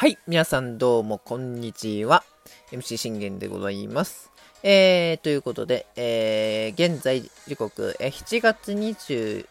[0.00, 2.24] はい、皆さんどうもこんにちは。
[2.72, 4.30] MC 信玄でございます。
[4.62, 9.46] えー、ということで、えー、現在時刻、え、7月20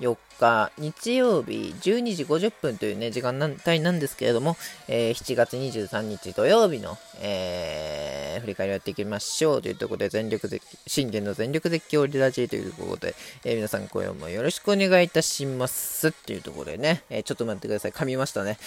[0.00, 4.56] 4日日曜日12時50分というね、時間帯なんですけれども、
[4.88, 17.92] えー、7月23日土曜日の、えー、振り返りをやっていきましょうというところで、全力で、信玄の全力絶叫リラジーというころで、えー、皆さん今夜もよろしくお願いいたしますっていうところでね、えちょっと待ってください。
[17.92, 18.58] 噛みましたね。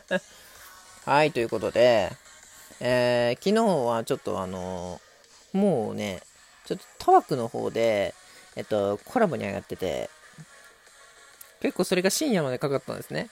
[1.06, 2.12] はい、ということで、
[2.80, 5.00] え昨日はちょっとあの
[5.52, 6.20] もうね、
[6.66, 8.14] ちょっとタワクの方で、
[8.56, 10.10] えっと、コラボに上がってて、
[11.62, 13.30] 結構それが深夜までかかったんですね。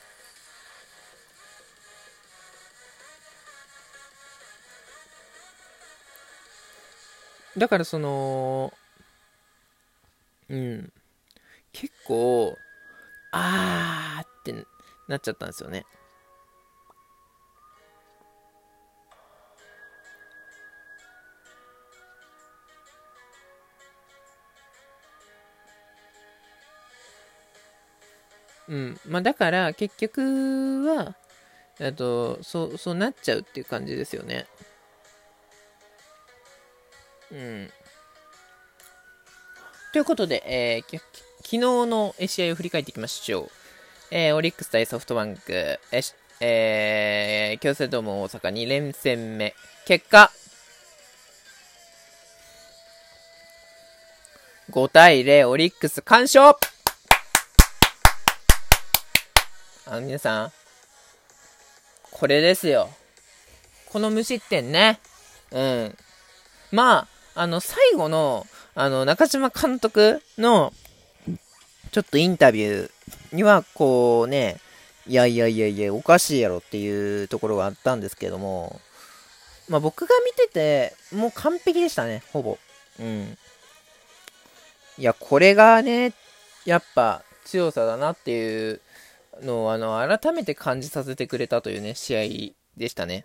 [7.58, 8.72] だからその、
[10.48, 10.92] うん、
[11.72, 12.56] 結構、
[13.32, 14.64] あーって
[15.08, 15.84] なっちゃったんですよね。
[28.70, 29.00] うん。
[29.06, 31.16] まあ、だから、結局は、
[31.80, 34.46] えっと、そう、そうなっちゃうっていう感じですよね。
[37.32, 37.70] うん。
[39.92, 40.98] ということで、えー、
[41.38, 43.50] 昨日の試合を振り返っていきましょう。
[44.12, 49.54] えー、オリックス対ソフトバンク、えー、えー、京セドーム大阪2連戦目。
[49.84, 50.30] 結果、
[54.70, 56.54] 5対0、オリックス完勝
[59.90, 60.52] あの皆さん、
[62.12, 62.88] これですよ。
[63.86, 65.00] この無失点ね。
[65.50, 65.96] うん。
[66.70, 68.46] まあ、あの、最後の、
[68.76, 70.72] あの、中島監督の、
[71.90, 74.58] ちょっとインタビューには、こうね、
[75.08, 78.80] いやいやいやいや、おかしいやろっていうところがあったんですけども、
[79.68, 82.58] まあ僕が見てて、もう完璧でしたね、ほぼ。
[83.00, 83.36] うん。
[84.98, 86.12] いや、これがね、
[86.64, 88.80] やっぱ強さだなっていう
[89.42, 92.20] のをあの改めて感じさせてくれたというね、試合
[92.76, 93.24] でしたね。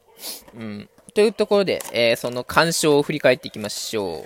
[0.56, 0.90] うん。
[1.14, 4.26] というところで、えー、その干渉を振り返っていきましょ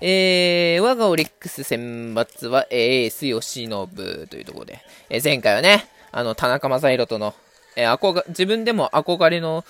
[0.00, 4.80] えー、我がオリックス選抜はエース吉信というところで、
[5.10, 7.34] えー、前回はね、あの、田中将大との、
[7.76, 9.64] えー、憧自分でも憧れの、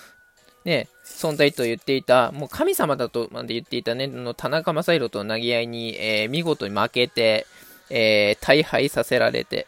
[0.63, 7.45] ね、存在と言っていた、もう神様だとまで言っていたね、の田中将大との投げ合いに、えー、見事に負けて、
[7.89, 9.67] えー、大敗させられて、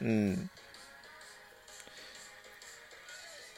[0.00, 0.50] うん。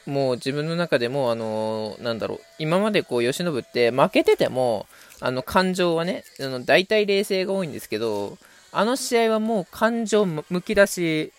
[0.05, 4.85] もう自分の中でも、あのー、なんだろう、今までこう、慶喜って負けてても、
[5.19, 8.37] あの、感情はね、あの、大体冷静が多いんですけど、
[8.75, 11.31] あの試合はもう感情むき出し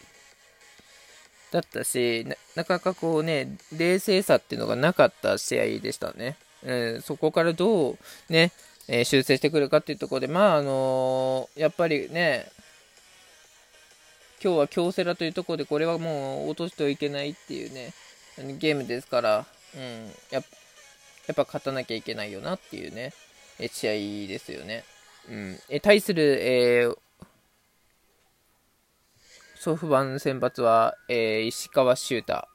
[1.51, 6.37] だったしな、なかなかこうね、冷静さっていうのがなかった試合でしたね。
[6.65, 7.99] うん、そこからどう
[8.29, 8.53] ね、
[8.87, 12.47] えー、修正してくるかっていうところで、まあ、あのー、やっぱりね、
[14.43, 17.93] 今日は京セラというところで、これはもう落としてはいけないっていうね、
[18.37, 19.47] ゲームですから、
[19.77, 20.43] うん、や
[21.27, 23.13] やっぱ勝たなきゃいけないよなっていうね、
[23.59, 23.93] え試合
[24.29, 24.85] ですよね。
[25.29, 26.97] うん、え対する、えー、
[29.59, 32.47] ソフバン先発は、えー、石川修太。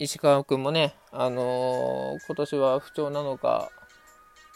[0.00, 3.70] 石川君もね、あのー、今年は不調なのか、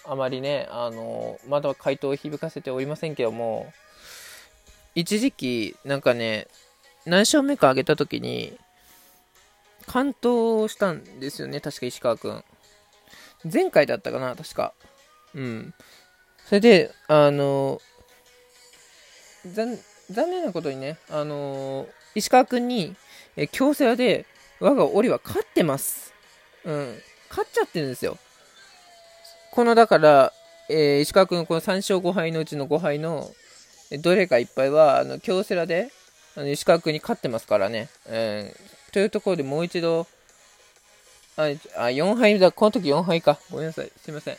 [0.05, 3.73] あまりね、あのー、まだ回答を響かせておりませんけども、
[4.97, 6.49] 一時期、なんかね、
[7.07, 8.59] 何勝目か上げた時に、
[9.87, 12.45] 完投したんですよね、確か石川くん。
[13.51, 14.75] 前回だったかな、確か。
[15.35, 15.75] うん。
[16.47, 17.81] それで、あの、
[19.55, 19.79] 残
[20.31, 22.97] 念なことにね、あの石川くんに、
[23.37, 24.27] え強制で、
[24.59, 26.13] 我が檻は勝ってます。
[26.65, 26.99] うん。
[27.29, 28.17] 勝っちゃってるんですよ。
[29.53, 30.33] この、だから、
[30.69, 33.31] えー、石川くん、この3勝5敗のうちの5敗の、
[34.01, 35.91] どれか1敗は、あの、京セラで、
[36.45, 37.89] 石川君に勝ってますからね。
[38.09, 38.53] うん、
[38.93, 40.07] というところでもう一度、
[41.37, 41.47] あ、あ
[41.89, 43.39] 4敗だ、この時4敗か。
[43.51, 43.91] ごめんなさい。
[44.03, 44.37] すいません。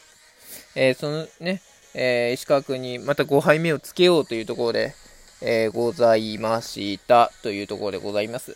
[0.75, 1.61] えー、そのね、
[1.93, 4.93] えー、石川君にまた5敗目をつけようというところで、
[5.41, 8.55] えー、ございましたというところでございます。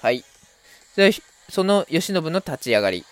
[0.00, 0.24] はい。
[0.96, 1.12] で、
[1.48, 3.04] その由伸の立ち上がり。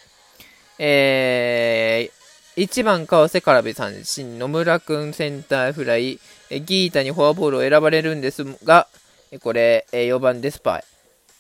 [0.78, 6.18] えー、1番川瀬空振り三振、野村君センターフライ、
[6.50, 8.88] ギータにフォアボールを選ばれるんですが、
[9.38, 10.84] これ、えー、4番デスパイ。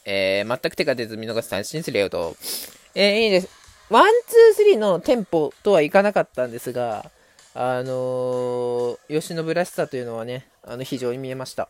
[0.04, 2.36] えー、全く手が出ず見逃し三振するよと。
[2.94, 3.48] えー、いいです。
[3.90, 7.10] one、two、three のテンポとはいかなかったんですが、
[7.54, 11.68] あのー、吉野らしさというのはね、あの、非常に見えました。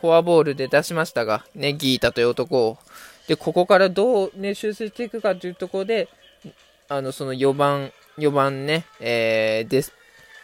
[0.00, 2.78] フォアボールで出しましたが、ね、ギータという男を。
[3.28, 6.08] で、ここからどうね、修正していくかというところで、
[6.88, 9.92] あの、その4番、4番ね、えー、デス、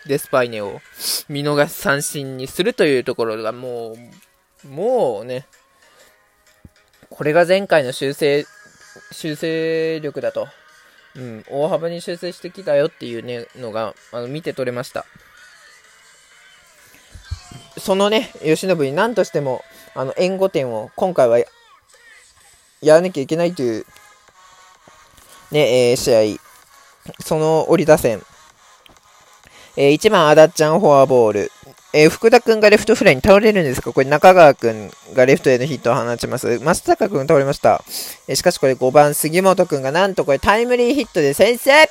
[0.07, 0.81] デスパイネを
[1.29, 3.97] 見逃し三振にするというところがもう、
[4.69, 5.47] もうね、
[7.09, 8.47] これが前回の修正、
[9.13, 10.49] 修正力だと。
[11.17, 15.05] うん、大幅に修正してきたよっていうね、のが、あの、見て取れました。
[17.79, 19.65] そのね、慶喜に何としても、
[19.95, 23.87] あの、援護点を今回はやらなきゃいけないという、
[25.51, 26.41] ね、えー、試合。
[27.25, 28.23] その折り打線。
[29.77, 31.53] えー、1番、あだっちゃんフォアボール。
[31.93, 33.93] えー、福田くんがレフトフライに倒れるんですか？
[33.93, 36.61] これ中川くんがレフトへのヒットを放ちます。
[36.61, 37.83] 松坂くん倒れました。
[38.29, 41.91] えー、しかしこれ5番、杉本くんがなんとこれタイムリーヒットで先制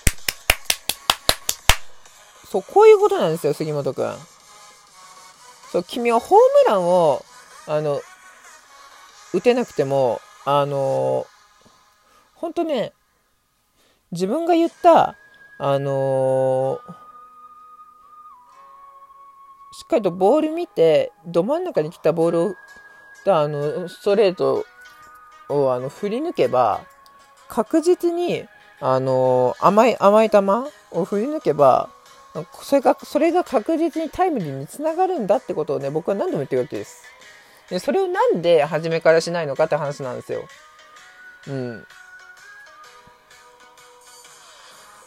[2.50, 4.16] そう、こういうことなんですよ、杉本くん。
[5.72, 7.24] そう、君はホームランを、
[7.68, 8.02] あの、
[9.34, 11.70] 打てなくても、あのー、
[12.36, 12.94] ほんとね、
[14.12, 15.16] 自分が言った、
[15.60, 17.09] あのー
[19.80, 22.56] しっかりとボール見て、ど真ん中に来たボールを、
[23.28, 24.66] あの、ストレート
[25.48, 26.82] をあの振り抜けば、
[27.48, 28.46] 確実に、
[28.82, 30.40] あの、甘い、甘い球
[30.92, 31.88] を振り抜けば、
[32.62, 37.02] それが、それが確実にタイムリーにつながるんだってことをね、僕は何度も言ってるわけです。
[37.70, 40.42] で、それをなんで初めからしないのかって話なんですよ。
[41.48, 41.88] うん。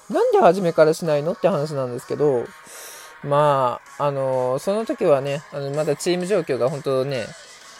[0.09, 2.47] なんで初めからしないのって話なんですけど、
[3.25, 7.27] まあ、あのー、その時はね、あのまだチーム状況が本当ね、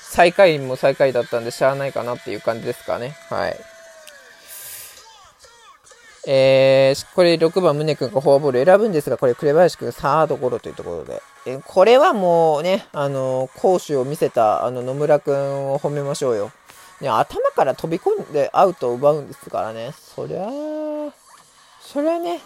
[0.01, 3.17] 最下位も最下位だったんで、しゃあないかなっていう感じですかね。
[3.29, 3.57] はい。
[6.25, 16.53] えー、これ6番、宗君がフォアボール選ぶんですが、これ、紅林君サードゴロというところで、えこれはもうね、あのー、攻守を見せたあの野村君を褒めましょうよ。
[17.01, 20.47] ね、頭から飛び込んでアウトを奪うんですからね、そりゃ
[21.81, 22.41] そりゃね、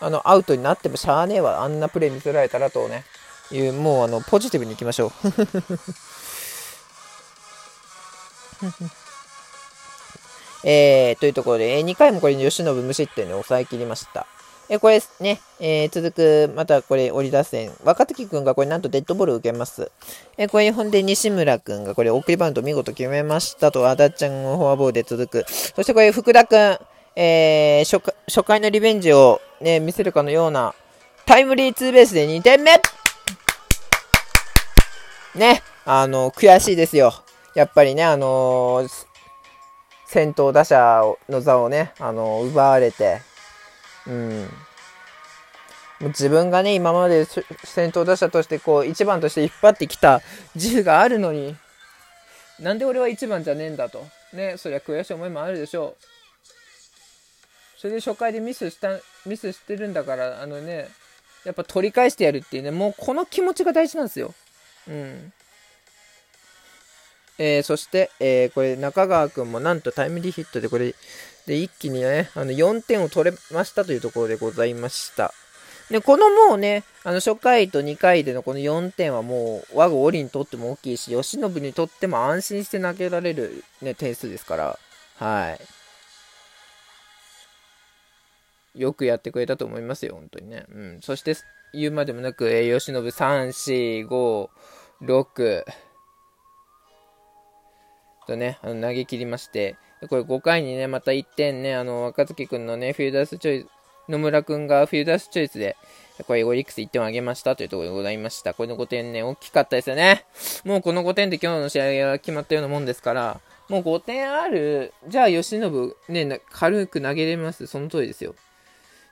[0.00, 3.04] あの、アウトになってもしゃあねえわ、あんなプレー見せられたらとね、
[3.52, 5.12] いう、もう、あの、ポジティブにいきましょう。
[10.62, 14.26] えー、というところで、えー、2回もこれ、吉信無失点で抑えきりました。
[14.68, 17.72] えー、これね、えー、続く、またこれ、折り出せん。
[17.82, 19.90] 若月くんがこれ、なんとデッドボール受けます。
[20.36, 25.44] えー、これ、ほんで、西村くんがこれ、送りバンド見事決めましたと、あだちゃんのフォアボールで続く。
[25.48, 26.78] そしてこれ、福田くん。
[27.22, 30.74] えー、初初回のリベンジを、ね、見せるかのような
[31.26, 32.80] タイムリーツーベースで2点目
[35.34, 37.12] ね、あの、悔しいですよ。
[37.54, 39.06] やっぱりね、あのー、
[40.06, 43.20] 先頭打者の座をね、あのー、奪われて、
[44.06, 44.48] うん。
[46.00, 47.26] 自分がね、今まで
[47.64, 50.22] 先頭打者としてこう、1番として引っ張ってきた
[50.54, 51.54] 自負があるのに、
[52.58, 54.06] なんで俺は1番じゃねえんだと。
[54.32, 56.19] ね、そりゃ悔しい思いもあるでしょう。
[57.80, 60.88] それで初回でミスした、ミスしてるんだから、あのね、
[61.44, 64.34] やっぱ取り返してやるっていうね、もうこの気持ちが大事なんですよ。
[64.86, 65.32] うん。
[67.38, 70.94] えー、そして、えー、これ中川君もなんとタイムリーヒットでこれ
[71.46, 75.32] で一気にね、あの4点を取れましたというところでございました。
[75.88, 84.78] で、このもうね、あの初回と2回でのこの4点はもう、我が折にとっても大きいし、吉信にとっても安心して投げられる、ね、点数ですから、
[85.16, 85.79] はい。
[88.74, 90.66] よくやってくれたと思いますよ、本当にね。
[90.72, 90.98] うん。
[91.02, 91.34] そして、
[91.72, 94.48] 言うまでもなく、えー、吉信3、4、5、
[95.02, 95.64] 6
[98.26, 99.76] とね、あの投げ切りまして、
[100.08, 103.66] これ5回にね、また1点ね、あの、若月くんのね、フィーダースチョイス、
[104.08, 105.76] 野村くんがフィーダースチョイスで、
[106.26, 108.54] これオリックス1点を挙げましたというところでございました。
[108.54, 110.24] これの5点ね、大きかったですよね。
[110.64, 117.66] もうこの5点で今日の試合が決まったようなもんですから、もう5点ある、じゃあ由伸ね、軽く投げれます。
[117.66, 118.34] その通りですよ。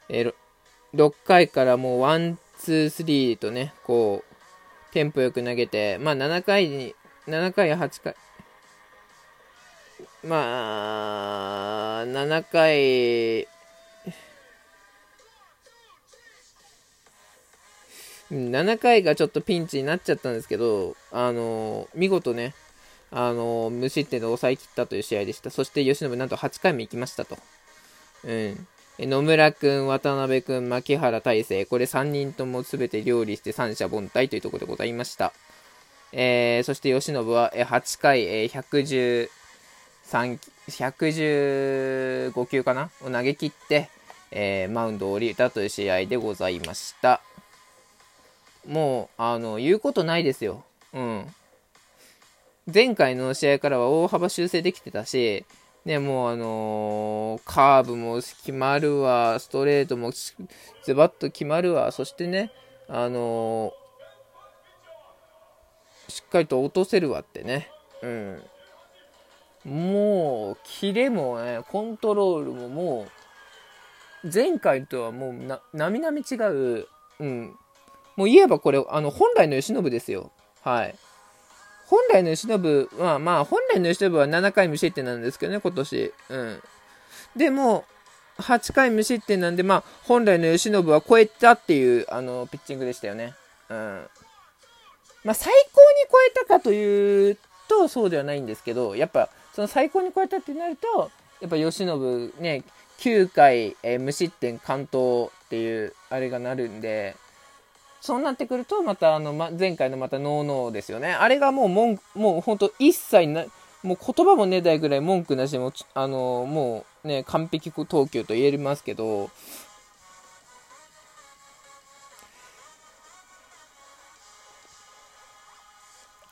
[0.09, 0.33] え、
[0.95, 6.95] 6回からもう one、two、three とね、こう、テンポよく投げて、まあ7回に、
[7.27, 8.17] 7回や8回、
[10.25, 13.49] まあ、7回、
[18.31, 22.55] 7回がちょっとピンチになっちゃったんですけど、あの、見事ね、
[23.11, 25.51] あの、無失点で抑えきったという試合でした。
[25.51, 27.39] そして吉信なんと8回も行きましたと。
[28.25, 28.67] うん。
[28.99, 35.33] 野村くん、渡辺くん、牧原大成、これ3人とも全て料理して三者凡退というところでございました。
[36.13, 39.29] えー、そして吉信は8回、えー、
[40.05, 40.39] 113、
[40.69, 42.91] 115球かな？
[43.03, 43.89] を投げ切って、
[44.33, 47.21] えー、マウンドを降りたという試合でございました。
[48.67, 50.65] もう、あの、言うことないですよ。
[50.93, 51.27] うん。
[52.73, 55.45] 前回の試合からは大幅修正できてたし、
[55.89, 62.53] ね、もうあのー、カーブも決まるわ、ストレートもズバッと決まるわ、そしてね、
[62.89, 67.71] あのー、しっかりと落とせるわってね。
[68.03, 68.43] うん。
[69.65, 73.07] もう、キレもね、コントロールもも
[74.25, 76.87] う、前回とはもうな、並々違う、
[77.19, 77.57] うん。
[78.15, 80.33] もう言えばこれ、あの、本来の由伸ですよ。
[80.61, 80.95] はい。
[81.89, 86.13] 本来の由伸は、まあ、本来の由伸は7回無失点なんですけどね、今年。
[86.29, 86.63] うん。
[87.35, 87.85] でも、
[88.39, 93.35] 8回無失点なんで、まあ、本来の由伸は超えたっていう、あの、ピッチングでしたよね。
[93.71, 94.07] うん。
[95.25, 102.65] まあ、最高に超えたかというと、そうではないんですけど、やっぱ、その最高に超えたってなると、やっぱ由伸ね、
[102.99, 107.17] 9回、えー、無失点完投っていう、あれがなるんで、
[108.01, 111.13] そうなってくると、また、あの、ま、前回のまたノーノーですよね。
[111.13, 113.45] あれがもう、もん、もう本当一切な、
[113.83, 119.31] もう言葉もねないぐらい文句なしも、あの、もうね、完璧投球と言えますけど、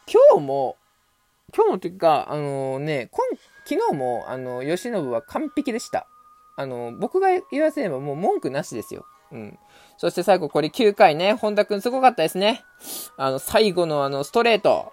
[0.09, 0.77] 今日も、
[1.55, 3.25] 今日もというか、あのね、今、
[3.65, 6.07] 昨日も、あの、吉信は完璧でした。
[6.57, 9.05] あの、僕が言わせればもう文句なしですよ。
[9.33, 9.59] うん。
[9.99, 12.65] そして最後これ9回ね、本田くんすごかったですね。
[13.17, 14.93] あの、最後のあの、ストレート。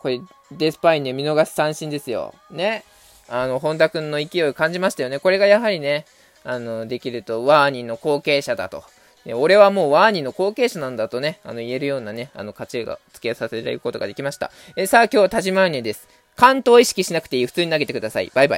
[0.00, 0.20] これ、
[0.52, 2.34] デスパイネ見逃し三振ですよ。
[2.50, 2.84] ね。
[3.28, 5.18] あの、本田くんの勢いを感じましたよね。
[5.18, 6.06] これがやはりね、
[6.44, 8.84] あの、できると、ワーニーの後継者だと。
[9.34, 14.50] 俺はもうワーニーの後継者なんだとね、あの言えるようなね、あの勝ちが付けさせられることができました。
[14.76, 16.08] えさあ今日は田島アニです。
[16.36, 17.46] 関東を意識しなくていい。
[17.46, 18.30] 普通に投げてください。
[18.32, 18.56] バイバイ。